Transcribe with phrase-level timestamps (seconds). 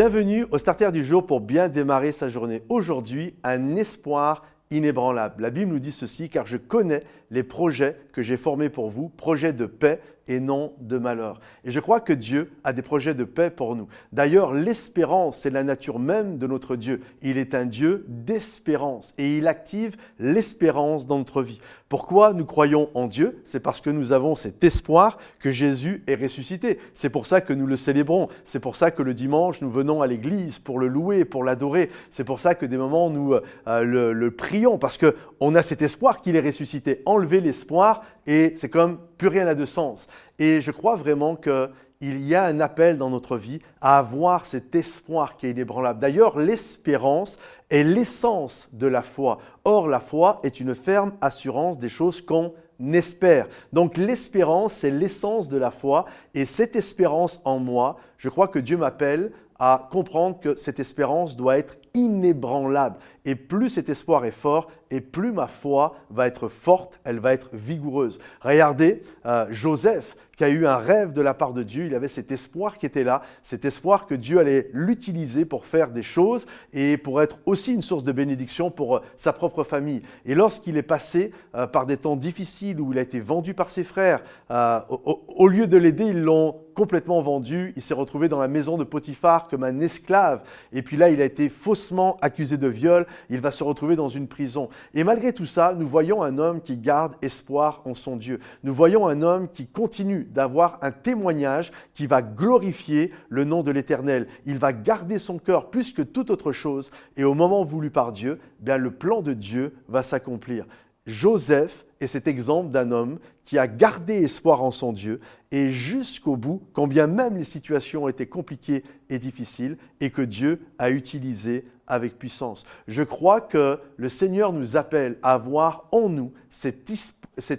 [0.00, 2.62] Bienvenue au starter du jour pour bien démarrer sa journée.
[2.70, 5.42] Aujourd'hui, un espoir inébranlable.
[5.42, 9.10] La Bible nous dit ceci, car je connais les projets que j'ai formés pour vous,
[9.10, 10.00] projets de paix
[10.30, 11.40] et non de malheur.
[11.64, 13.88] Et je crois que Dieu a des projets de paix pour nous.
[14.12, 17.00] D'ailleurs, l'espérance, c'est la nature même de notre Dieu.
[17.20, 21.60] Il est un Dieu d'espérance et il active l'espérance dans notre vie.
[21.88, 23.40] Pourquoi nous croyons en Dieu?
[23.42, 26.78] C'est parce que nous avons cet espoir que Jésus est ressuscité.
[26.94, 28.28] C'est pour ça que nous le célébrons.
[28.44, 31.90] C'est pour ça que le dimanche, nous venons à l'église pour le louer, pour l'adorer.
[32.08, 35.82] C'est pour ça que des moments, nous euh, le, le prions parce qu'on a cet
[35.82, 37.02] espoir qu'il est ressuscité.
[37.04, 40.08] Enlever l'espoir et c'est comme plus rien n'a de sens.
[40.38, 44.74] Et je crois vraiment qu'il y a un appel dans notre vie à avoir cet
[44.74, 46.00] espoir qui est inébranlable.
[46.00, 47.38] D'ailleurs, l'espérance
[47.68, 49.36] est l'essence de la foi.
[49.64, 52.54] Or, la foi est une ferme assurance des choses qu'on
[52.94, 53.46] espère.
[53.74, 56.06] Donc l'espérance, c'est l'essence de la foi.
[56.32, 61.36] Et cette espérance en moi, je crois que Dieu m'appelle à comprendre que cette espérance
[61.36, 62.96] doit être inébranlable.
[63.26, 67.32] Et plus cet espoir est fort, et plus ma foi va être forte, elle va
[67.32, 68.18] être vigoureuse.
[68.40, 72.08] Regardez euh, Joseph qui a eu un rêve de la part de Dieu, il avait
[72.08, 76.46] cet espoir qui était là, cet espoir que Dieu allait l'utiliser pour faire des choses
[76.72, 80.02] et pour être aussi une source de bénédiction pour euh, sa propre famille.
[80.24, 83.70] Et lorsqu'il est passé euh, par des temps difficiles où il a été vendu par
[83.70, 88.38] ses frères, au, au lieu de l'aider, ils l'ont complètement vendu, il s'est retrouvé dans
[88.38, 92.56] la maison de Potiphar comme un esclave, et puis là il a été faussement accusé
[92.56, 94.70] de viol, il va se retrouver dans une prison.
[94.94, 98.40] Et malgré tout ça, nous voyons un homme qui garde espoir en son Dieu.
[98.62, 103.70] Nous voyons un homme qui continue d'avoir un témoignage qui va glorifier le nom de
[103.70, 104.26] l'Éternel.
[104.46, 108.12] Il va garder son cœur plus que toute autre chose, et au moment voulu par
[108.12, 110.66] Dieu, bien le plan de Dieu va s'accomplir.
[111.06, 115.20] Joseph est cet exemple d'un homme qui a gardé espoir en son Dieu
[115.50, 120.60] et jusqu'au bout, quand bien même les situations étaient compliquées et difficiles, et que Dieu
[120.78, 122.64] a utilisé avec puissance.
[122.88, 126.90] Je crois que le Seigneur nous appelle à avoir en nous cet,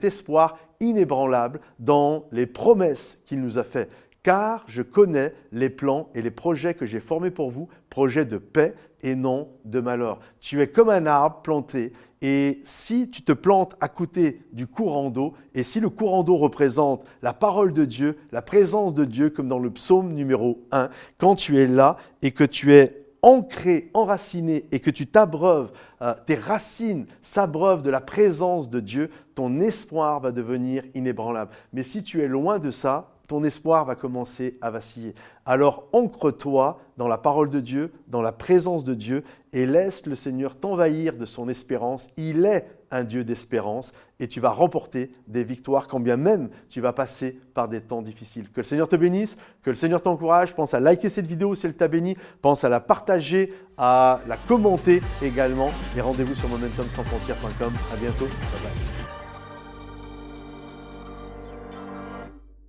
[0.03, 3.91] espoir inébranlable dans les promesses qu'il nous a faites
[4.23, 8.37] car je connais les plans et les projets que j'ai formés pour vous, projets de
[8.37, 10.19] paix et non de malheur.
[10.39, 15.09] Tu es comme un arbre planté et si tu te plantes à côté du courant
[15.09, 19.31] d'eau, et si le courant d'eau représente la parole de Dieu, la présence de Dieu,
[19.31, 23.91] comme dans le psaume numéro 1, quand tu es là et que tu es ancré,
[23.93, 25.71] enraciné, et que tu t'abreuves,
[26.01, 31.51] euh, tes racines s'abreuvent de la présence de Dieu, ton espoir va devenir inébranlable.
[31.73, 35.15] Mais si tu es loin de ça, ton espoir va commencer à vaciller.
[35.45, 39.23] Alors ancre-toi dans la parole de Dieu, dans la présence de Dieu,
[39.53, 42.09] et laisse le Seigneur t'envahir de son espérance.
[42.17, 46.81] Il est un Dieu d'espérance, et tu vas remporter des victoires quand bien même tu
[46.81, 48.49] vas passer par des temps difficiles.
[48.51, 50.55] Que le Seigneur te bénisse, que le Seigneur t'encourage.
[50.55, 52.15] Pense à liker cette vidéo si elle t'a béni.
[52.41, 55.71] Pense à la partager, à la commenter également.
[55.97, 57.73] Et rendez-vous sur momentumsansfrontières.com.
[57.93, 58.25] À bientôt.
[58.25, 59.20] Bye bye.